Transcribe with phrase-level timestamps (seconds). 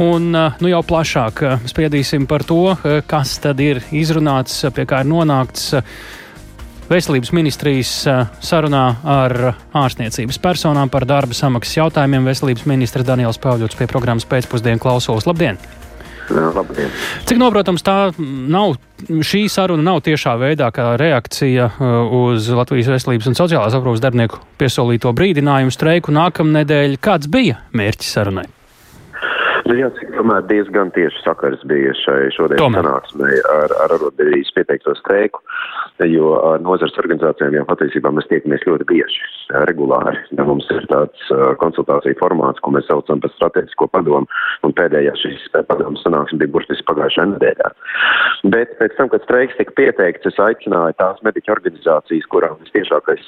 [0.00, 2.72] Un nu, jau plašāk spriedīsim par to,
[3.10, 5.74] kas tad ir izrunāts, pie kā ir nonākts
[6.90, 7.90] Veselības ministrijas
[8.42, 9.34] sarunā ar
[9.78, 12.26] ārstniecības personām par darba samaksas jautājumiem.
[12.26, 15.28] Veselības ministrs Daniels Pāvļots pie programmas pēcpusdienu klausos.
[15.28, 15.60] Labdien!
[16.30, 16.90] Labdien.
[17.26, 18.76] Cik noprotams, tā nav,
[19.06, 21.70] šī saruna nav tiešā veidā kā reakcija
[22.18, 26.98] uz Latvijas veselības un sociālās aprūpas darbinieku piesolīto brīdinājumu streiku nākamnedēļ.
[27.02, 28.46] Kāds bija mērķis sarunai?
[29.70, 35.44] Nu, jāsaka, tomēr diezgan tieši sakars bija šai šodienas sanāksmē ar, ar arotbiedrības pieteikto streiku
[36.08, 39.20] jo ar nozars organizācijām jau patiesībā mēs tiekamies ļoti bieži,
[39.68, 40.20] regulāri.
[40.36, 44.28] Ja mums ir tāds konsultāciju formāts, ko mēs saucam par strateģisko padomu,
[44.64, 47.72] un pēdējā šīs padomu sanāksme bija burtiski pagājušajā nedēļā.
[48.54, 53.26] Bet pēc tam, kad streiks tika pieteikts, es aicināju tās mediķu organizācijas, kurām vistiešākais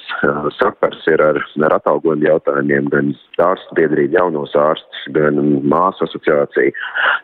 [0.57, 3.13] sakars ir ar, ar atalgojumu jautājumiem, gan
[3.43, 6.32] ārstu biedrību, jaunos ārstus, gan māsu asociāciju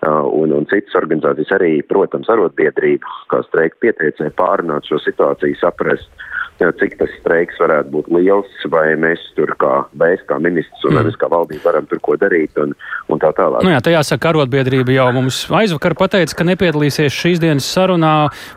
[0.07, 6.27] un, un citas organizācijas arī, protams, arotbiedrību, kā streika pieteicēja pārunāt šo situāciju saprast,
[6.59, 10.99] cik tas streiks varētu būt liels, vai mēs tur kā mēs, kā ministrs un mm.
[10.99, 12.73] nevis kā valdība varam tur ko darīt un,
[13.07, 13.63] un tā tālāk.
[13.63, 18.13] Nu jā, tā jāsaka, arotbiedrība jau mums aizvakar pateica, ka nepiedalīsies šīs dienas sarunā,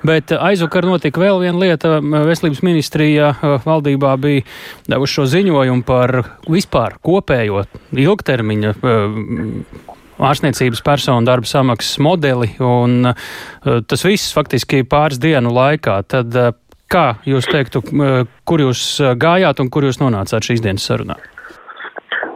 [0.06, 2.00] bet aizvakar notika vēl viena lieta.
[2.02, 3.32] Veselības ministrija
[3.68, 4.46] valdībā bija
[4.90, 6.16] devuši šo ziņojumu par
[6.50, 8.74] vispār kopējo ilgtermiņa
[10.20, 13.12] ārstniecības personu darba samaksas modeli, un
[13.62, 16.00] tas viss faktiski pāris dienu laikā.
[16.08, 16.36] Tad
[16.92, 17.80] Kā jūs teiktu,
[18.44, 18.82] kur jūs
[19.16, 21.16] gājāt un kur jūs nonācāt šīs dienas sarunā?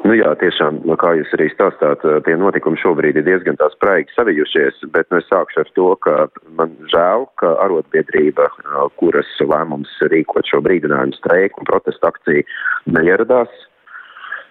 [0.06, 4.14] Nu jā, tiešām, nu, kā jūs arī stāstāt, tie notikumi šobrīd ir diezgan tās praigi
[4.14, 6.14] savijušies, bet nu, es sākšu ar to, ka
[6.56, 8.46] man žēl, ka arotbiedrība,
[9.02, 12.46] kuras lēmums rīkot šo brīdinājumu streiku un protestu akciju,
[12.96, 13.66] neieradās.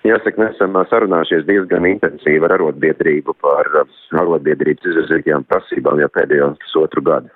[0.05, 3.71] Jāsaka, mēs esam sarunājušies diezgan intensīvi ar arotbiedrību par
[4.21, 7.33] arotbiedrības izvirzītajām prasībām jau pēdējo pusotru gadu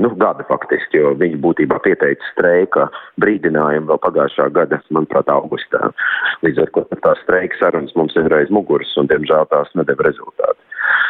[0.00, 2.88] nu, gada faktiski, jo viņi būtībā pieteica streika
[3.22, 5.90] brīdinājumu vēl pagājušā gada, manuprāt, augustā.
[6.44, 10.60] Līdz ar to tās streika sarunas mums ir reiz muguras un, diemžēl, tās nedeva rezultātu.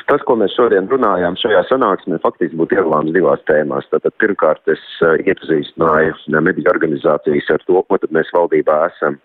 [0.09, 3.89] Tas, ko mēs šodien runājām šajā sanāksmē, faktiski būtu iedalāms divās tēmās.
[3.91, 9.19] Tātad pirmkārt es uh, iepazīstināju mediķu organizācijas ar to, ko tad mēs valdībā esam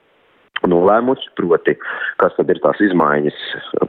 [0.67, 1.75] nolēmuši, proti,
[2.19, 3.39] kas tad ir tās izmaiņas,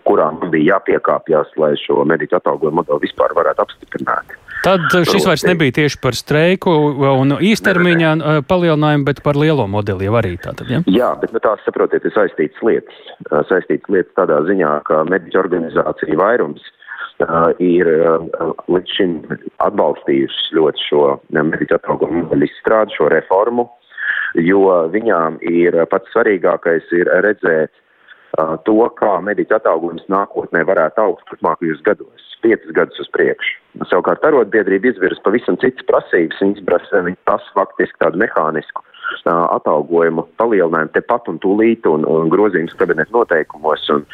[0.06, 4.36] kurām bija jāpiekāpjas, lai šo mediķu atalgojumu modeli vispār varētu apstiprināt.
[4.60, 6.72] Tad šis vairs nebija tieši par streiku
[7.14, 10.82] un īstermiņā uh, palielinājumu, bet par lielo modeli jau arī tātad, ja?
[10.90, 13.00] Jā, bet nu, tās, saprotiet, ir saistītas lietas.
[13.30, 16.68] Uh, saistītas lietas tādā ziņā, ka mediķu organizācija vairums
[17.60, 17.88] ir
[18.72, 19.10] līdz šim
[19.60, 21.02] atbalstījusi ļoti šo
[21.36, 23.66] mediķu atalgojumu modeļu izstrādi, šo reformu,
[24.38, 31.26] jo viņām ir pats svarīgākais ir redzēt uh, to, kā mediķu atalgojums nākotnē varētu augt
[31.30, 33.58] turpmākajos gados, piecus gadus uz priekšu.
[33.90, 36.64] Savukārt arotbiedrība izvirs pavisam citas prasības, viņas
[37.24, 38.84] prasa faktiski tādu mehānisku
[39.26, 43.88] atalgojumu palielinājumu tepat un tūlīt un, un grozījums kabinetu noteikumos.
[43.90, 44.06] Un,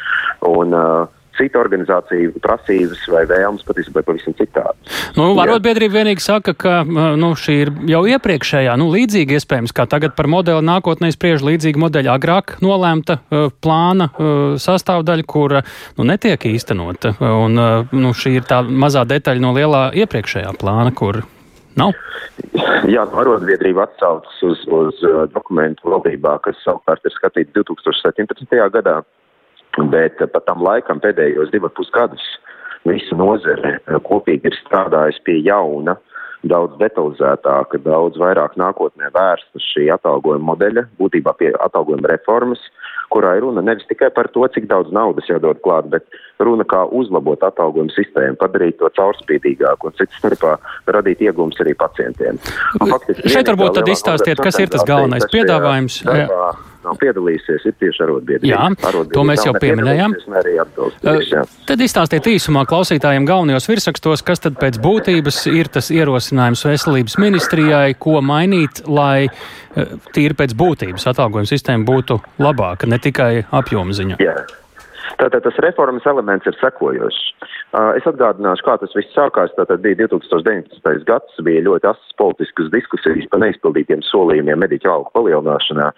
[0.49, 4.91] un, uh, citu organizāciju prasības vai vēlmes patiesībā pavisam citādi.
[5.17, 10.15] Nu, Arotbiedrība vienīgi saka, ka nu, šī ir jau iepriekšējā, nu, līdzīga iespējams, kā tagad
[10.17, 15.63] par modeli nākotnē spriež līdzīga modeļa agrāk nolēmta uh, plāna uh, sastāvdaļa, kura
[15.97, 17.15] nu, netiek īstenota.
[17.21, 21.23] Un, uh, nu, šī ir tā mazā detaļa no lielā iepriekšējā plāna, kur
[21.77, 21.93] nav.
[22.89, 25.01] Jā, arotbiedrība atsaucas uz, uz
[25.33, 28.57] dokumentu valdībā, kas savukārt ir skatīts 2017.
[28.73, 29.01] gadā
[29.91, 32.25] bet pat tam laikam pēdējos divus pusgadus
[32.87, 35.97] visa nozare eh, kopīgi ir strādājusi pie jauna,
[36.47, 42.61] daudz detalizētāka, daudz vairāk nākotnē vērsta šī atalgojuma modeļa, būtībā pie atalgojuma reformas,
[43.13, 46.05] kurā ir runa nevis tikai par to, cik daudz naudas jādod klāt, bet
[46.43, 50.57] runa kā uzlabot atalgojumu sistēmu, padarīt to caurspīdīgāku un cits starpā
[50.93, 52.39] radīt iegūmus arī pacientiem.
[52.79, 56.01] Un, faktiski, Šeit varbūt tad izstāstiet, kas ir tas galvenais piedāvājums.
[56.07, 56.51] Darbā,
[56.85, 58.51] nav piedalījusies, ir tieši arotbiedrība.
[58.51, 60.15] Jā, to mēs jau pieminējām.
[61.69, 67.97] Tad izstāstiet īsumā klausītājiem galvenajos virsrakstos, kas tad pēc būtības ir tas ierosinājums veselības ministrijai,
[67.99, 69.27] ko mainīt, lai
[70.13, 74.21] tīri pēc būtības atalgojuma sistēma būtu labāka, ne tikai apjoma ziņā.
[74.23, 74.37] Jā.
[75.17, 77.19] Tātad tas reformas elements ir sekojošs.
[77.97, 79.53] Es atgādināšu, kā tas viss sākās.
[79.57, 81.05] Tātad bija 2019.
[81.07, 85.89] gads, bija ļoti asas politiskas diskusijas par neizpildītiem solījumiem mediķu algu palielināšanā,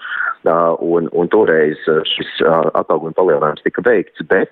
[0.83, 1.79] un, un toreiz
[2.13, 4.51] šis atalgojuma palielinājums tika veikts, bet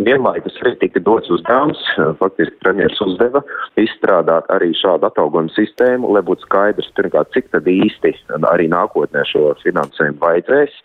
[0.00, 1.80] vienlaikus arī tika dots uzdevums,
[2.20, 3.42] faktiski premjeras uzdeva
[3.80, 8.14] izstrādāt arī šādu atalgojumu sistēmu, lai būtu skaidrs, pirmkārt, cik tad īsti
[8.52, 10.80] arī nākotnē šo finansējumu vajadzēs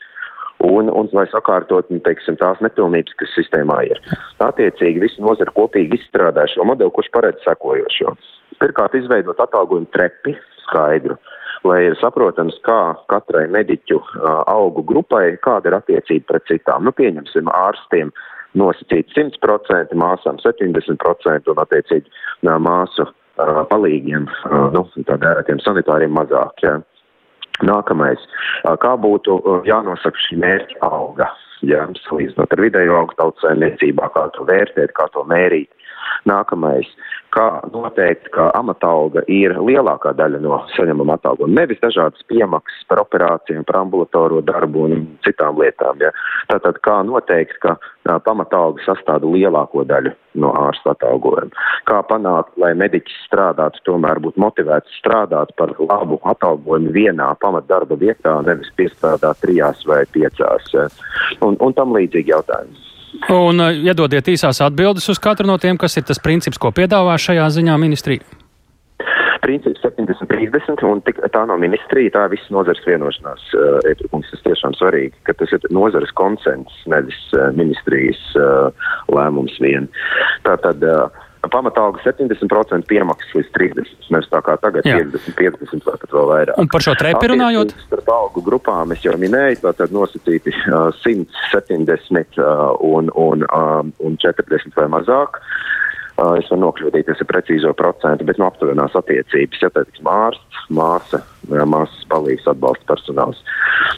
[0.65, 4.01] un, un lai sakārtot, nu, teiksim, tās nepilnības, kas sistēmā ir.
[4.43, 8.15] Attiecīgi, visi nozara kopīgi izstrādā šo modeli, kurš paredz sekojošo.
[8.61, 11.17] Pirmkārt, izveidot atalgojumu trepi skaidru,
[11.65, 13.99] lai ir saprotams, kā katrai mediķu
[14.51, 16.85] augu grupai, kāda ir attiecība pret citām.
[16.87, 18.13] Nu, pieņemsim, ārstiem
[18.55, 23.07] nosacīt 100%, māsām 70% un attiecīgi māsu
[23.71, 24.27] palīgiem,
[24.75, 26.61] nu, tādiem sanitāriem mazāk.
[26.63, 26.77] Ja.
[27.63, 28.19] Nākamais,
[28.83, 31.29] kā būtu jānosaka šī mērķa alga,
[31.63, 35.71] ja, salīdzinot ar vidējo augu tautsēmniecībā, kā to vērtēt, kā to mērīt.
[36.25, 36.87] Nākamais,
[37.35, 43.65] kā noteikt, ka amatalga ir lielākā daļa no saņemama atalgojuma, nevis dažādas piemaksas par operācijām,
[43.67, 45.99] par ambulatoro darbu un citām lietām.
[46.03, 46.13] Ja.
[46.51, 51.67] Tātad, kā noteikt, ka a, pamatalga sastāda lielāko daļu no ārsta atalgojuma.
[51.89, 58.39] Kā panākt, lai mediķis strādātu, tomēr būtu motivēts strādāt par labu atalgojumu vienā pamatdarba vietā,
[58.47, 60.73] nevis piestrādāt trijās vai piecās.
[60.75, 60.89] Ja.
[61.45, 62.84] Un, un tam līdzīgi jautājumi.
[63.33, 67.15] Un uh, iedodiet īsās atbildes uz katru no tiem, kas ir tas princips, ko piedāvā
[67.17, 68.25] šajā ziņā ministrija.
[69.45, 73.43] Princips 70-30, un tik, tā nav ministrija, tā ir visas nozares vienošanās.
[73.53, 79.57] Uh, Ētrukums tas tiešām svarīgi, ka tas ir nozares konsens, nevis uh, ministrijas uh, lēmums
[79.61, 79.89] vien.
[80.45, 84.97] Tātad, uh, pamatalga 70% piemaksas līdz 30%, nevis tā kā tagad Jā.
[85.03, 86.59] 50, 50 vai pat vēl vairāk.
[86.61, 87.75] Un par šo trepi runājot?
[87.87, 94.19] Starp algu grupām es jau minēju, tātad nosacīti uh, 170 uh, un, un, uh, un
[94.21, 95.41] 40 vai mazāk.
[96.15, 101.19] Uh, es varu nokļūdīties ar precīzo procentu, bet no aptuvenās attiecības, ja teiksim, ārsts, māsa,
[101.51, 103.41] māsas palīgs atbalsta personāls.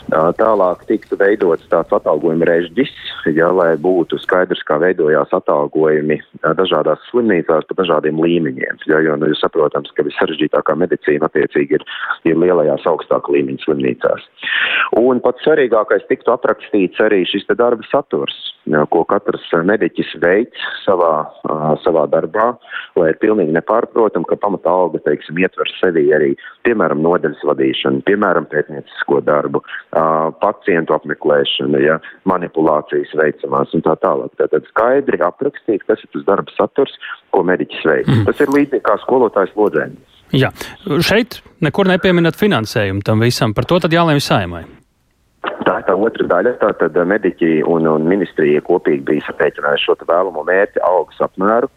[0.09, 2.95] Uh, tālāk tiktu veidots tāds atalgojuma režģis,
[3.35, 6.19] ja, lai būtu skaidrs, kā veidojās atalgojumi
[6.57, 8.83] dažādās slimnīcās pa dažādiem līmeņiem.
[8.89, 11.85] Ja, jo, nu, saprotams, ka vissarežģītākā medicīna attiecīgi ir,
[12.29, 14.27] ir lielajās augstāka līmeņa slimnīcās.
[14.99, 18.35] Un pats svarīgākais tiktu aprakstīts arī šis darba saturs,
[18.69, 21.13] ja, ko katrs mediķis veids savā,
[21.49, 22.51] uh, savā darbā,
[22.99, 26.33] lai ir pilnīgi nepārprotam, ka pamata alga, teiksim, ietver sevi arī,
[26.67, 31.99] piemēram, nodeļas vadīšanu, piemēram, pētniecisko darbu, uh, pacientu apmeklēšanu, ja,
[32.29, 34.33] manipulācijas veicamās un tā tālāk.
[34.39, 36.93] Tātad skaidri aprakstīt, kas ir tas darba saturs,
[37.35, 38.07] ko mediķis veic.
[38.09, 38.25] Mm.
[38.29, 40.17] Tas ir līdzīgi kā skolotājs lodzēnis.
[40.35, 40.51] Jā,
[41.07, 44.65] šeit nekur nepieminat finansējumu tam visam, par to tad jālēm saimai.
[45.63, 46.53] Tā ir tā otra daļa.
[46.61, 51.71] Tātad mediķi un, un ministrija kopīgi bija saprēķinājuši šo vēlamo mērķi algas apmēru.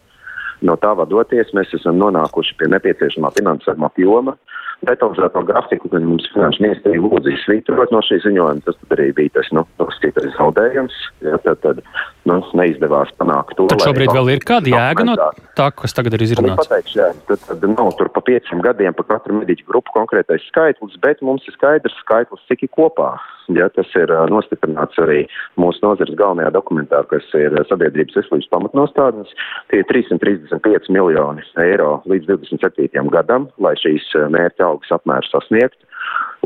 [0.67, 4.35] No tā vadoties, mēs esam nonākuši pie nepieciešamā finansējuma apjoma.
[4.81, 9.51] Detalizēto grafiku, kad mums finanšu ministrija lūdza izsvītrot no šī ziņojuma, tas arī bija tas,
[9.53, 10.95] nu, noskatītais zaudējums.
[11.21, 11.83] Ja, tad, tad,
[12.25, 13.67] nu, neizdevās panākt to.
[13.69, 15.17] Tad šobrīd vēl ir kāda jēga no
[15.59, 16.65] tā, kas tagad ir izrunāts?
[16.65, 20.97] Pateikšu, jā, tad, tad nav tur pa pieciem gadiem pa katru mediķu grupu konkrētais skaitlis,
[21.05, 23.13] bet mums ir skaidrs skaitlis, cik ir kopā.
[23.49, 25.23] Ja, tas ir nostiprināts arī
[25.59, 29.33] mūsu nozares galvenajā dokumentā, kas ir sabiedrības veselības pamatnostādnes.
[29.71, 33.09] Tie ir 335 miljoni eiro līdz 27.
[33.11, 35.87] gadam, lai šīs mērķa algas apmērs sasniegtu.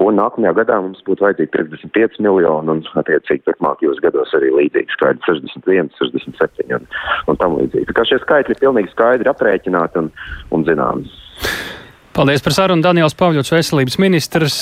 [0.03, 5.23] Un nākamajā gadā mums būtu vajadzīgi 55 miljoni, un, attiecīgi, turpmākajos gados arī līdzīgi skaidri
[5.29, 6.89] 61, 67 un,
[7.31, 7.87] un tam līdzīgi.
[7.91, 10.11] Tā kā šie skaitļi ir pilnīgi skaidri aprēķināti un,
[10.51, 11.07] un zināmi.
[12.15, 12.79] Paldies par sarunu.
[12.79, 14.57] Daniels Pavļots, veselības ministrs.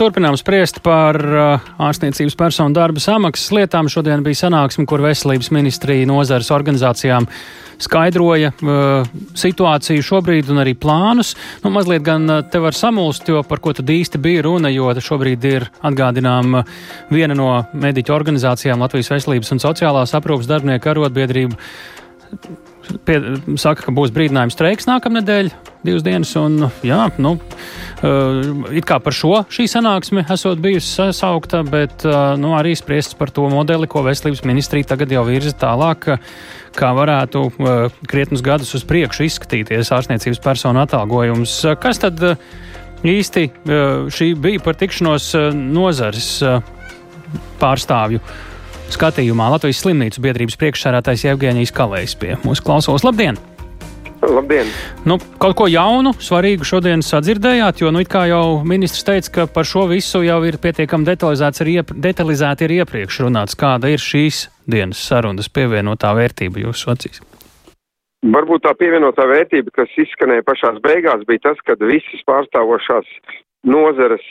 [0.00, 3.90] Turpinām spriest par uh, ārstniecības personu darba samaksas lietām.
[3.92, 7.28] Šodien bija sanāksme, kur veselības ministrija nozares organizācijām
[7.84, 11.34] skaidroja uh, situāciju šobrīd un arī plānus.
[11.60, 15.44] Nu, mazliet gan te var samulst, jo par ko tad īsti bija runa, jo šobrīd
[15.50, 16.62] ir atgādinām
[17.12, 21.60] viena no mediķu organizācijām Latvijas veselības un sociālās aprūpas darbinieku arotbiedrību
[23.06, 23.16] pie,
[23.60, 25.50] saka, ka būs brīdinājums streiks nākamnedēļ,
[25.86, 26.32] divas dienas.
[26.40, 32.34] Un, jā, nu, uh, it kā par šo šī sanāksme esot bijusi sasaukta, bet uh,
[32.40, 36.10] nu, arī spriests par to modeli, ko veselības ministrija tagad jau virza tālāk,
[36.76, 41.60] kā varētu uh, krietnus gadus uz priekšu izskatīties ārstniecības personu atalgojums.
[41.82, 42.22] Kas tad
[43.06, 43.48] īsti
[44.12, 46.30] šī bija par tikšanos nozares
[47.60, 48.22] pārstāvju?
[48.94, 53.04] Skatījumā Latvijas slimnīcu biedrības priekšsērātais Jevģēnijas Kalējs pie mūsu klausos.
[53.06, 53.38] Labdien!
[54.22, 54.70] Labdien!
[55.06, 59.86] Nu, kaut ko jaunu, svarīgu šodien sadzirdējāt, jo, nu, jau ministrs teica, ka par šo
[59.90, 63.58] visu jau ir pietiekami detalizēts, ir iep detalizēti ir iepriekš runāts.
[63.58, 67.22] Kāda ir šīs dienas sarunas pievienotā vērtība jūsu acīs?
[68.26, 73.10] Varbūt tā pievienotā vērtība, kas izskanēja pašās beigās, bija tas, ka visas pārstāvošās
[73.68, 74.24] nozares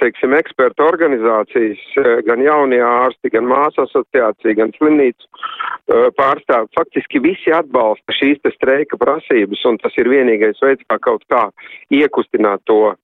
[0.00, 7.22] teiksim, ekspertu organizācijas, eh, gan jaunie ārsti, gan māsu asociācija, gan slimnīcu eh, pārstāvi, faktiski
[7.24, 11.46] visi atbalsta šīs te streika prasības, un tas ir vienīgais veids, kā kaut kā
[11.94, 12.94] iekustināt to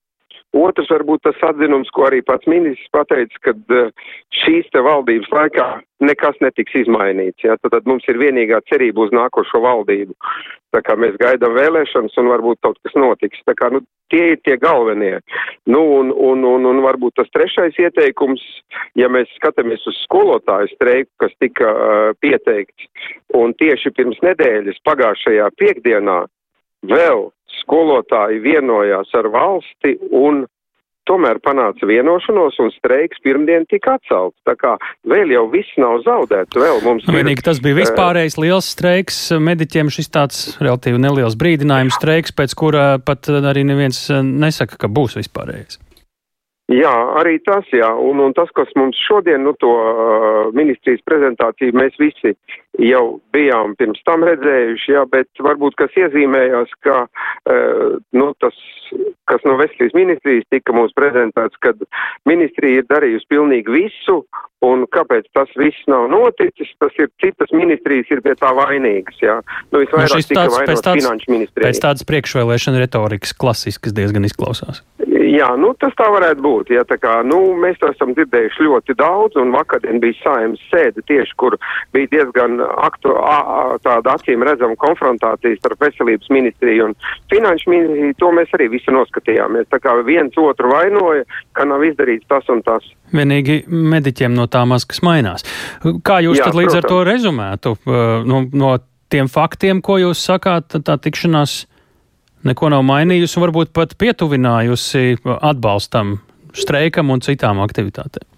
[0.56, 3.90] Otrs varbūt tas atzinums, ko arī pats ministrs pateica, ka uh,
[4.44, 5.66] šīs te valdības laikā
[6.06, 7.44] nekas netiks izmainīts.
[7.44, 7.58] Ja?
[7.60, 10.16] Tad, tad mums ir vienīgā cerība uz nākošo valdību.
[10.76, 13.40] Tā kā mēs gaidām vēlēšanas un varbūt kaut kas notiks.
[13.48, 13.80] Tā kā, nu,
[14.12, 15.22] tie ir tie galvenie.
[15.64, 18.42] Nu, un, un, un, un varbūt tas trešais ieteikums,
[19.00, 22.90] ja mēs skatāmies uz skolotāju streiku, kas tika uh, pieteikts,
[23.40, 26.18] un tieši pirms nedēļas pagājušajā piekdienā
[26.92, 27.30] vēl
[27.62, 30.44] skolotāji vienojās ar valsti un
[31.08, 34.36] tomēr panāca vienošanos un streiks pirmdien tika atcelts.
[34.46, 34.74] Tā kā
[35.08, 36.58] vēl jau viss nav zaudēts.
[36.58, 41.98] Vēl mums Vienīgi ir, tas bija vispārējais liels streiks mediķiem, šis tāds relatīvi neliels brīdinājums
[42.00, 45.85] streiks, pēc kura pat arī neviens nesaka, ka būs vispārējais.
[46.66, 51.76] Jā, arī tas, jā, un, un tas, kas mums šodien, nu, to uh, ministrijas prezentāciju
[51.78, 52.32] mēs visi
[52.82, 58.58] jau bijām pirms tam redzējuši, jā, bet varbūt kas iezīmējās, ka, uh, nu, tas,
[59.30, 61.86] kas no veselības ministrijas tika mums prezentēts, kad
[62.26, 64.18] ministrija ir darījusi pilnīgi visu,
[64.66, 69.38] un kāpēc tas viss nav noticis, tas ir citas ministrijas ir pie tā vainīgas, jā.
[69.70, 71.70] Nu, visvairāk nu, tika vainots finanšu ministrija.
[71.70, 74.82] Pēc tādas priekšvēlēšana retorikas klasiskas diezgan izklausās.
[75.26, 76.70] Jā, nu, tas tā varētu būt.
[76.74, 81.02] Ja, tā kā, nu, mēs to esam dzirdējuši ļoti daudz, un vakardien bija saimnes sēde
[81.08, 81.56] tieši, kur
[81.96, 86.96] bija diezgan aktu, a, a, tāda acīm redzama konfrontācija starp veselības ministriju un
[87.32, 88.16] finanšu ministriju.
[88.22, 89.70] To mēs arī visi noskatījāmies.
[89.72, 92.86] Tā kā viens otru vainoja, ka nav izdarīts tas un tas.
[93.16, 95.46] Vienīgi mediķiem no tā maskas mainās.
[96.06, 96.84] Kā jūs Jā, tad līdz protams.
[96.84, 97.74] ar to rezumētu
[98.26, 98.76] no, no
[99.12, 101.64] tiem faktiem, ko jūs sakāt, tā tikšanās?
[102.46, 106.18] Neko nav mainījusi varbūt pat pietuvinājusi atbalstam,
[106.56, 108.35] streikam un citām aktivitātēm.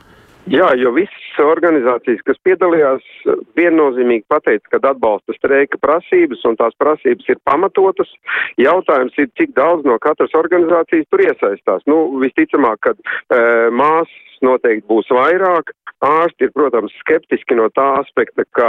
[0.49, 3.05] Jā, jo visas organizācijas, kas piedalījās,
[3.59, 8.09] viennozīmīgi pateica, ka atbalsta streika prasības un tās prasības ir pamatotas.
[8.57, 11.85] Jautājums ir, cik daudz no katras organizācijas tur iesaistās.
[11.91, 13.43] Nu, visticamāk, ka e,
[13.77, 15.75] māsas noteikti būs vairāk.
[16.07, 18.69] Ārsti ir, protams, skeptiski no tā aspekta, ka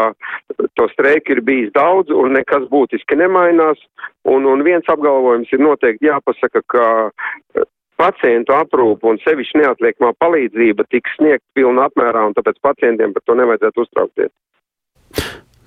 [0.76, 3.80] to streiku ir bijis daudz un nekas būtiski nemainās.
[4.28, 6.88] Un, un viens apgalvojums ir noteikti jāpasaka, ka
[8.00, 13.36] pacientu aprūpu un sevišķi neatliekamā palīdzība tiks sniegt pilnā apmērā, un tāpēc pacientiem par to
[13.40, 14.34] nevajadzētu uztraukties.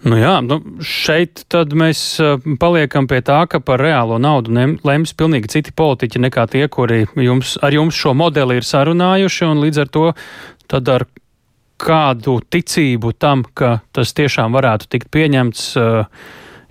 [0.02, 2.00] Nu jā, nu šeit tad mēs
[2.58, 4.50] paliekam pie tā, ka par reālo naudu
[4.82, 9.62] lems pilnīgi citi politiķi nekā tie, kuri jums, ar jums šo modeli ir sarunājuši, un
[9.62, 10.08] līdz ar to
[10.72, 11.06] tad ar
[11.82, 15.68] kādu ticību tam, ka tas tiešām varētu tikt pieņemts,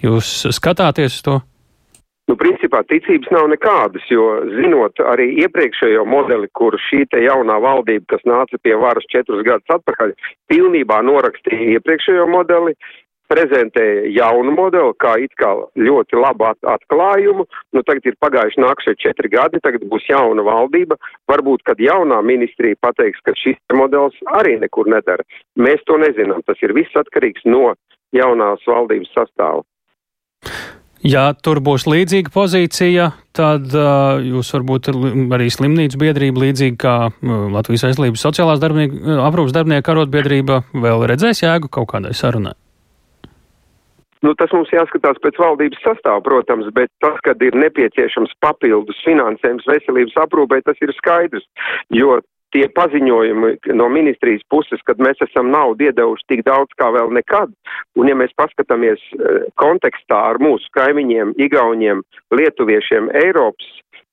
[0.03, 1.39] jūs skatāties uz to?
[2.32, 8.06] Nu, principā ticības nav nekādas, jo zinot arī iepriekšējo modeli, kur šī te jaunā valdība,
[8.14, 10.14] kas nāca pie varas četrus gadus atpakaļ,
[10.48, 12.72] pilnībā norakstīja iepriekšējo modeli,
[13.34, 17.44] prezentēja jaunu modeli, kā it kā ļoti labu at atklājumu.
[17.76, 20.96] Nu, tagad ir pagājuši nākšie četri gadi, tagad būs jauna valdība.
[21.32, 25.28] Varbūt, kad jaunā ministrija pateiks, ka šis modelis arī nekur nedara.
[25.60, 26.48] Mēs to nezinām.
[26.48, 27.74] Tas ir viss atkarīgs no
[28.16, 29.68] jaunās valdības sastāva.
[31.01, 34.91] Ja tur būs līdzīga pozīcija, tad uh, jūs varbūt
[35.34, 41.08] arī slimnīcu biedrība, līdzīgi kā uh, Latvijas veselības sociālās darbinieka, uh, aprūpas darbinieku arotbiedrība, vēl
[41.10, 42.53] redzēs jēgu kaut kādai sarunai.
[44.22, 49.65] Nu, tas mums jāskatās pēc valdības sastāva, protams, bet tas, kad ir nepieciešams papildus finansējums
[49.65, 51.48] veselības aprūpē, tas ir skaidrs,
[51.98, 52.20] jo
[52.55, 57.53] tie paziņojumi no ministrijas puses, kad mēs esam naudu iedevuši tik daudz kā vēl nekad,
[58.00, 62.03] un ja mēs paskatāmies eh, kontekstā ar mūsu kaimiņiem, Igauniem,
[62.36, 63.70] Lietuviešiem, Eiropas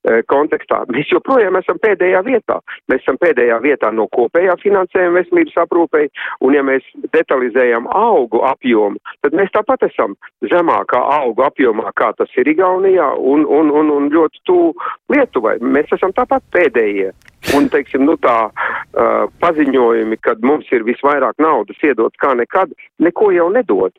[0.06, 0.84] E, kontekstā.
[0.94, 2.60] Mēs joprojām esam pēdējā vietā.
[2.88, 6.06] Mēs esam pēdējā vietā no kopējā finansējuma veselības aprūpei,
[6.46, 10.14] un ja mēs detalizējam augu apjomu, tad mēs tāpat esam
[10.52, 14.70] zemākā augu apjomā, kā tas ir Igaunijā un, un, un, un ļoti tuvu
[15.10, 15.58] Lietuvai.
[15.66, 17.10] Mēs esam tāpat pēdējie.
[17.56, 23.30] Un, teiksim, nu tā uh, paziņojumi, kad mums ir visvairāk naudas iedot kā nekad, neko
[23.32, 23.94] jau nedod.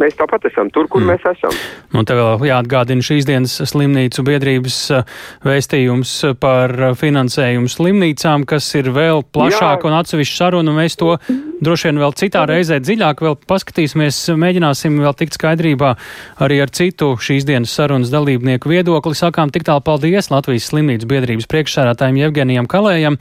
[0.00, 1.10] Mēs tāpat esam tur, kur mm.
[1.12, 1.56] mēs esam.
[1.92, 5.14] Un te vēl jāatgādina šīs dienas slimnīcu biedrības eh,
[5.44, 9.90] vēstījums par finansējumu slimnīcām, kas ir vēl plašāk Jā.
[9.90, 11.12] un atsevišķi saruna, un mēs to
[11.60, 15.94] droši vien vēl citā reizē dziļāk vēl paskatīsimies, mēģināsim vēl tikt skaidrībā
[16.40, 19.16] arī ar citu šīs dienas sarunas dalībnieku viedokli.
[19.18, 23.20] Sakām tik tālu paldies Latvijas slimnīcu biedrības priekšsērātājiem Jevgenijam Kalējam.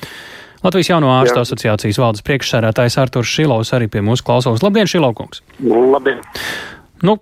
[0.63, 1.45] Latvijas jauno ārstu Jā.
[1.47, 4.63] asociācijas valdes priekšsērētājs Arturs Šilovs arī pie mūsu klausās.
[4.65, 5.43] Labdien, Šilovkungs!
[5.63, 6.23] Labdien!
[7.05, 7.19] Nu,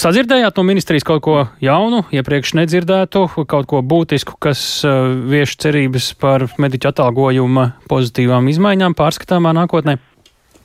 [0.00, 6.12] Sadzirdējāt no ministrijas kaut ko jaunu, iepriekš nedzirdētu, kaut ko būtisku, kas uh, vieš cerības
[6.16, 9.98] par mediķu atalgojuma pozitīvām izmaiņām pārskatāmā nākotnē?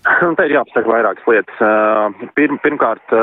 [0.05, 1.61] Te ir jāpasaka vairākas lietas.
[2.37, 3.13] Pirm, pirmkārt,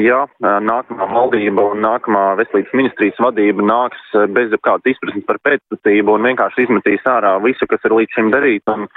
[0.00, 6.30] ja nākamā valdība un nākamā veselības ministrijas vadība nāks bez jebkādas izpratnes par pēctecību un
[6.30, 8.88] vienkārši izmetīs ārā visu, kas ir līdz šim darīts, un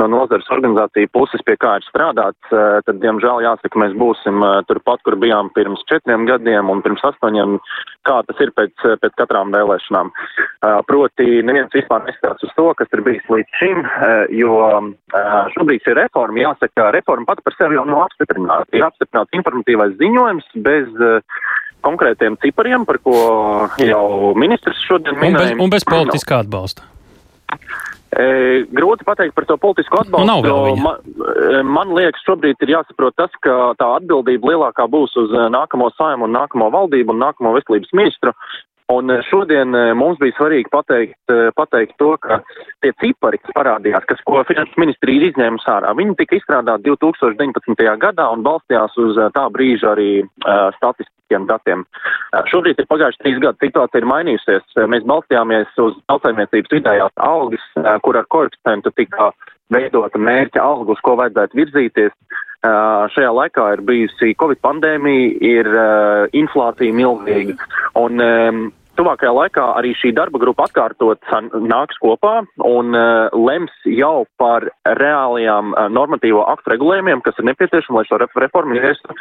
[0.00, 4.58] no nozares organizāciju puses, pie kā ir strādāts, eh, tad, diemžēl, jāsaka, mēs būsim eh,
[4.68, 7.58] turpat, kur bijām pirms četriem gadiem un pirms astoņiem,
[8.06, 10.12] kā tas ir pēc, eh, pēc katrām vēlēšanām.
[10.86, 13.82] Proti, neviens vispār neskatās uz to, kas ir bijis līdz šim,
[14.34, 14.56] jo
[15.54, 18.66] šobrīd šī reforma, jāsaka, reforma pat par sevi jau nav apstiprināta.
[18.74, 20.88] Ir apstiprināts informatīvais ziņojums bez
[21.86, 23.16] konkrētiem cipariem, par ko
[23.78, 25.54] jau ministrs šodien minēja.
[25.54, 26.88] Un bez, un bez politiskā atbalsta.
[28.16, 30.28] E, grūti pateikt par to politisko atbalstu.
[30.30, 31.02] Nu, vēl man,
[31.68, 36.24] man liekas, šobrīd ir jāsaprot tas, ka tā atbildība lielākā būs uz e, nākamo saimu
[36.24, 38.32] un nākamo valdību un nākamo veselības ministru.
[38.88, 42.38] Un eh, šodien eh, mums bija svarīgi pateikt, eh, pateikt to, ka
[42.84, 47.82] tie cipari, kas parādījās, kas, ko finanses ministrija ir izņēmusi ārā, viņi tika izstrādāti 2019.
[48.04, 51.82] gadā un balstījās uz tā brīža arī uh, statistiskiem datiem.
[51.82, 54.78] Uh, šobrīd ir pagājuši trīs gadi, situācija ir mainījusies.
[54.92, 59.32] Mēs balstījāmies uz tautsājumniecības vidējās algas, uh, kur ar koeficientu tika
[59.72, 62.14] veidota mērķa alga, uz ko vajadzētu virzīties.
[63.14, 65.68] Šajā laikā ir bijusi Covid pandēmija, ir
[66.34, 67.54] inflācija milzīga,
[68.00, 68.24] un
[68.96, 71.20] tuvākajā laikā arī šī darba grupa atkārtot
[71.68, 77.98] nāks kopā un uh, lems jau par reālajām uh, normatīvo aktu regulējumiem, kas ir nepieciešami,
[78.00, 79.16] lai šo reformu ieviestu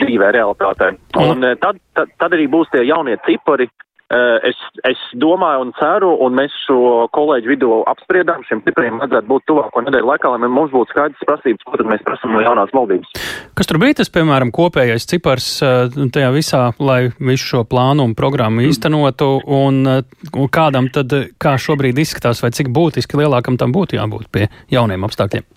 [0.00, 0.94] dzīvē realitātē.
[1.22, 3.68] Un uh, tad, tad, tad arī būs tie jaunie cipari,
[4.12, 9.46] es, es domāju un ceru, un mēs šo kolēģu vidū apspriedām, šiem cipriem vajadzētu būt
[9.48, 13.10] tuvāko nedēļu laikā, lai mums būtu skaidrs prasības, ko tad mēs prasam no jaunās valdības.
[13.56, 18.66] Kas tur bija tas, piemēram, kopējais cipars tajā visā, lai visu šo plānu un programmu
[18.68, 24.30] īstenotu, un, un kādam tad, kā šobrīd izskatās, vai cik būtiski lielākam tam būtu jābūt
[24.34, 25.48] pie jauniem apstākļiem?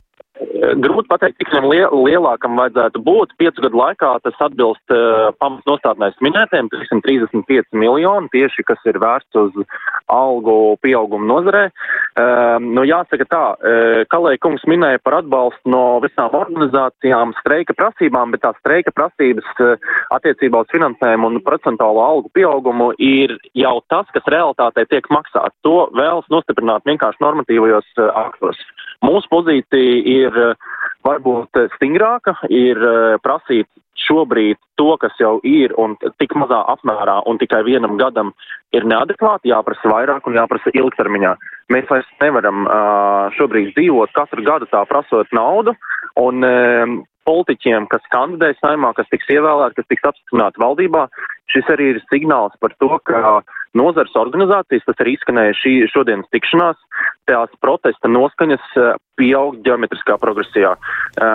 [0.76, 1.54] Grūti pateikt, cik
[1.94, 3.36] lielākam vajadzētu būt.
[3.40, 9.56] Piecu gadu laikā tas atbilst uh, pamatnostādnēs minētiem 335 miljoni tieši, kas ir vērsts uz
[10.12, 11.68] algu pieaugumu nozarē.
[12.18, 18.34] Uh, nu, jāsaka tā, uh, Kalēja kungs minēja par atbalstu no visām organizācijām streika prasībām,
[18.36, 19.78] bet tās streika prasības uh,
[20.18, 25.56] attiecībā uz finansējumu un procentālo algu pieaugumu ir jau tas, kas realitātē tiek maksāts.
[25.68, 28.60] To vēlas nostiprināt vienkārši normatīvajos uh, aktos.
[29.06, 30.38] Mūsu pozīcija ir
[31.06, 32.80] varbūt stingrāka, ir
[33.24, 38.32] prasīt šobrīd to, kas jau ir un tik mazā apmērā un tikai vienam gadam
[38.76, 41.34] ir neadekvāti, jāprasa vairāk un jāprasa ilgtermiņā.
[41.74, 42.68] Mēs vairs nevaram
[43.38, 45.74] šobrīd dzīvot katru gadu tā prasot naudu
[46.22, 46.46] un
[47.28, 51.08] politiķiem, kas kandidē saimā, kas tiks ievēlēti, kas tiks apstiprināti valdībā,
[51.52, 53.42] šis arī ir signāls par to, ka
[53.78, 56.80] nozars organizācijas, tas arī izskanēja šī šodienas tikšanās,
[57.28, 58.68] tās protesta noskaņas
[59.18, 60.76] pieaug ģeometriskā progresijā.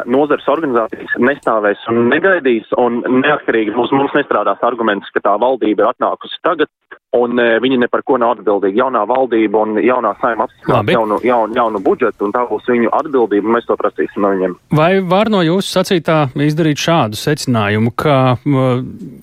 [0.07, 5.92] Nozars organizācijas nestāvēs un negaidīs, un neatkarīgi mums, mums nestrādās arguments, ka tā valdība ir
[5.92, 6.71] atnākusi tagad,
[7.16, 8.81] un e, viņi ne par ko nav atbildīgi.
[8.81, 13.49] Jaunā valdība un jaunā saima apstiprinās jaunu, jaunu, jaunu budžetu, un tā būs viņu atbildība,
[13.49, 14.57] un mēs to prasīsim no viņiem.
[14.79, 18.16] Vai var no jūsu sacītā izdarīt šādu secinājumu, ka,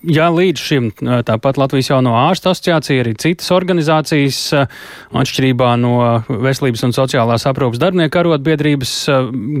[0.06, 0.90] ja līdz šim
[1.26, 4.40] tāpat Latvijas jauno ārstu asociācija, arī citas organizācijas,
[5.10, 5.96] atšķirībā no
[6.30, 8.94] Veselības un sociālās aprūpas darbinieku arotbiedrības,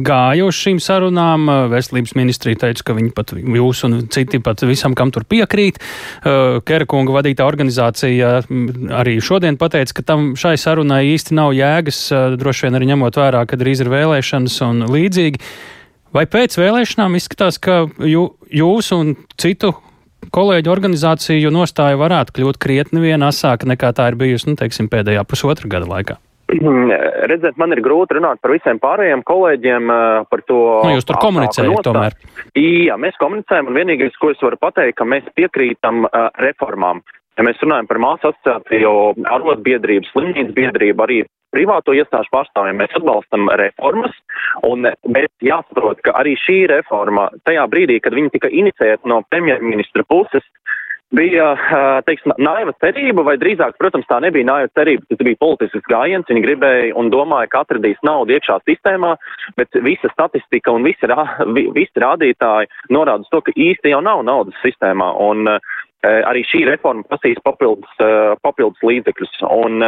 [0.06, 4.94] gāja uz šīm sarunām, Veselības ministrija teica, ka viņi pat jūs un citi pat visam,
[4.94, 5.82] kam tur piekrīt,
[6.22, 12.00] Kerakunga vadītā organizācija Krievija arī šodien pateica, ka tam šai sarunai īsti nav jēgas,
[12.40, 15.40] droši vien arī ņemot vērā, ka drīz ir vēlēšanas un līdzīgi.
[16.14, 19.72] Vai pēc vēlēšanām izskatās, ka jū, jūs un citu
[20.34, 25.24] kolēģu organizāciju nostāja varētu kļūt krietni vien asāka nekā tā ir bijusi, nu, teiksim, pēdējā
[25.28, 26.18] pusotra gada laikā?
[27.30, 29.92] Redzēt, man ir grūti runāt par visiem pārējiem kolēģiem
[30.30, 30.58] par to.
[30.82, 32.16] Nu, jūs tur komunicējat tomēr.
[32.58, 37.04] Jā, mēs komunicējam, un vienīgais, ko es varu pateikt, ka mēs piekrītam uh, reformām.
[37.40, 38.90] Ja mēs runājam par māsu asociāciju,
[39.32, 41.22] arotbiedrību, slimnīcu biedrību, arī
[41.54, 44.12] privāto iestāžu pārstāvjiem, mēs atbalstam reformas,
[44.68, 50.04] un, bet jāsaprot, ka arī šī reforma tajā brīdī, kad viņa tika inicēta no premjerministra
[50.12, 50.44] puses,
[51.16, 51.48] bija,
[52.06, 56.44] teiksim, naiva cerība, vai drīzāk, protams, tā nebija naiva cerība, tas bija politisks gājiens, viņi
[56.44, 59.16] gribēja un domāja, ka atradīs naudu iekšā sistēmā,
[59.56, 61.24] bet visa statistika un visi, rā,
[61.56, 65.56] visi rādītāji norāda to, ka īsti jau nav naudas sistēmā, un
[66.06, 67.90] arī šī reforma prasīs papildus,
[68.44, 69.40] papildus līdzekļus.
[69.50, 69.84] Un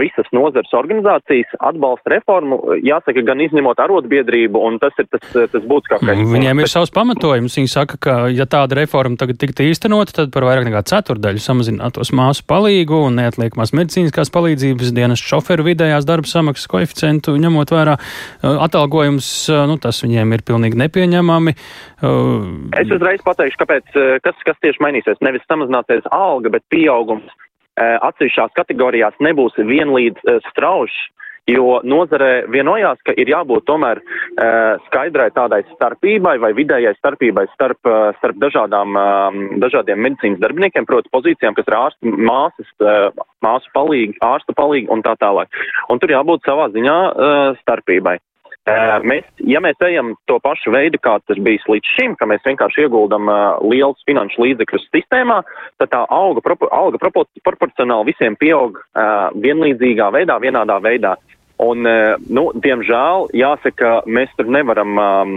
[0.00, 6.18] visas nozars organizācijas atbalsta reformu, jāsaka, gan izņemot arotbiedrību, un tas ir tas, tas būtiskākais.
[6.18, 7.56] Mm, viņiem ir savs pamatojums.
[7.58, 12.12] Viņi saka, ka ja tāda reforma tagad tiktu īstenota, tad par vairāk nekā ceturdaļu samazinātos
[12.16, 17.98] māsu palīgu un neatliekamās medicīniskās palīdzības dienas šoferu vidējās darba samaksas koeficientu, ņemot vērā
[18.42, 19.30] atalgojums,
[19.70, 21.56] nu, tas viņiem ir pilnīgi nepieņemami.
[22.80, 25.20] Es uzreiz pateikšu, kāpēc, kas, kas tieši mainīsies.
[25.22, 27.28] Nevis samazināsies alga, bet pieaugums
[27.80, 31.08] atsevišķās kategorijās nebūs vienlīdz straušs.
[31.50, 37.82] Jo nozarē vienojās, ka ir jābūt tomēr uh, skaidrai tādai starpībai vai vidējai starpībai starp,
[38.20, 38.94] starp dažādām,
[39.64, 42.70] dažādiem medicīnas darbiniekiem, proti pozīcijām, kas ir ārsti, māsas,
[43.42, 45.50] māsu palīgi, ārsta palīgi un tā tālāk.
[45.90, 46.98] Un tur jābūt savā ziņā
[47.64, 48.20] starpībai.
[48.62, 52.84] Mēs, ja mēs ejam to pašu veidu, kā tas bijis līdz šim, ka mēs vienkārši
[52.84, 55.40] ieguldam uh, liels finanšu līdzekļus sistēmā,
[55.82, 61.16] tad tā auga, propo, alga propor, proporcionāli visiem pieaug uh, vienlīdzīgā veidā, vienādā veidā.
[61.58, 65.36] Un, uh, nu, diemžēl, jāsaka, mēs tur nevaram um,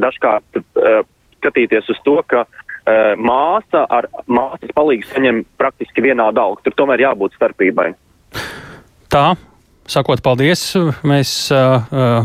[0.00, 0.62] dažkārt
[1.36, 2.46] skatīties uz to, ka
[3.20, 6.64] māsa ar māsas palīdzību saņem praktiski vienādu algu.
[6.64, 7.90] Tur tomēr jābūt starpībai.
[9.12, 9.26] Tā
[9.84, 10.62] Sakot paldies,
[11.04, 11.82] mēs uh,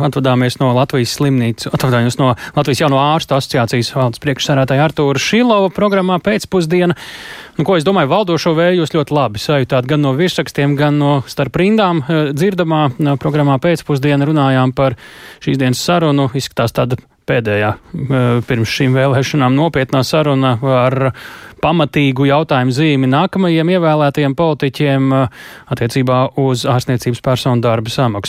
[0.08, 6.22] atvadāmies no Latvijas slimnīcas, atvadāmies no Latvijas jauno ārstu asociācijas valdes priekšsarētāja Artūra Šilova programmā
[6.24, 6.96] pēcpusdiena.
[7.58, 11.18] Nu, ko es domāju, valdošo vēju jūs ļoti labi sajūtāt gan no virsrakstiem, gan no
[11.28, 12.00] starp rindām
[12.32, 12.86] dzirdamā
[13.20, 14.96] programmā pēcpusdiena runājām par
[15.44, 16.30] šīs dienas sarunu.
[16.40, 16.96] Izskatās tāda
[17.30, 17.74] pēdējā
[18.50, 21.12] pirms šīm vēlēšanām nopietnā saruna ar
[21.64, 28.18] pamatīgu jautājumu zīmi nākamajiem ievēlētajiem politiķiem attiecībā uz ārstniecības personu darba samaksu.